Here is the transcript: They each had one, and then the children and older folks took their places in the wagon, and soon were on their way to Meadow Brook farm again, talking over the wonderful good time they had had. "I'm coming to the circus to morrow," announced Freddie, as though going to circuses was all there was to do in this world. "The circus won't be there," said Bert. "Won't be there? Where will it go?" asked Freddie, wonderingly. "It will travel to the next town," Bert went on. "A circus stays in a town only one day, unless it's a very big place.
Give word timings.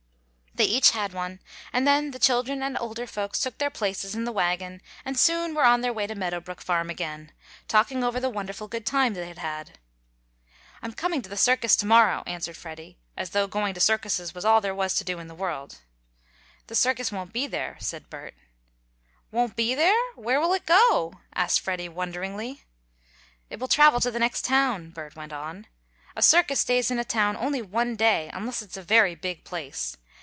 They 0.53 0.65
each 0.65 0.91
had 0.91 1.13
one, 1.13 1.39
and 1.71 1.87
then 1.87 2.11
the 2.11 2.19
children 2.19 2.61
and 2.61 2.77
older 2.77 3.07
folks 3.07 3.39
took 3.39 3.57
their 3.57 3.69
places 3.69 4.13
in 4.15 4.25
the 4.25 4.33
wagon, 4.33 4.81
and 5.05 5.17
soon 5.17 5.55
were 5.55 5.63
on 5.63 5.79
their 5.79 5.93
way 5.93 6.05
to 6.07 6.13
Meadow 6.13 6.41
Brook 6.41 6.61
farm 6.61 6.89
again, 6.89 7.31
talking 7.69 8.03
over 8.03 8.19
the 8.19 8.29
wonderful 8.29 8.67
good 8.67 8.85
time 8.85 9.13
they 9.13 9.29
had 9.29 9.37
had. 9.37 9.79
"I'm 10.83 10.91
coming 10.91 11.21
to 11.21 11.29
the 11.29 11.37
circus 11.37 11.77
to 11.77 11.85
morrow," 11.85 12.21
announced 12.27 12.53
Freddie, 12.57 12.97
as 13.15 13.29
though 13.29 13.47
going 13.47 13.73
to 13.75 13.79
circuses 13.79 14.35
was 14.35 14.43
all 14.43 14.59
there 14.59 14.75
was 14.75 14.93
to 14.95 15.05
do 15.05 15.19
in 15.19 15.29
this 15.29 15.37
world. 15.37 15.77
"The 16.67 16.75
circus 16.75 17.13
won't 17.13 17.31
be 17.31 17.47
there," 17.47 17.77
said 17.79 18.09
Bert. 18.09 18.35
"Won't 19.31 19.55
be 19.55 19.73
there? 19.73 19.97
Where 20.15 20.41
will 20.41 20.53
it 20.53 20.65
go?" 20.65 21.21
asked 21.33 21.61
Freddie, 21.61 21.89
wonderingly. 21.89 22.65
"It 23.49 23.57
will 23.57 23.69
travel 23.69 24.01
to 24.01 24.11
the 24.11 24.19
next 24.19 24.43
town," 24.43 24.89
Bert 24.89 25.15
went 25.15 25.31
on. 25.31 25.67
"A 26.13 26.21
circus 26.21 26.59
stays 26.59 26.91
in 26.91 26.99
a 26.99 27.05
town 27.05 27.37
only 27.37 27.61
one 27.61 27.95
day, 27.95 28.29
unless 28.33 28.61
it's 28.61 28.75
a 28.77 28.83
very 28.83 29.15
big 29.15 29.45
place. 29.45 29.95